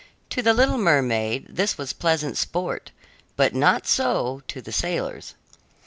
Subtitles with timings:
[0.31, 2.89] To the little mermaid this was pleasant sport;
[3.35, 5.35] but not so to the sailors.